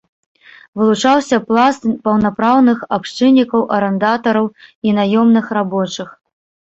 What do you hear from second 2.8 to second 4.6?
абшчыннікаў, арандатараў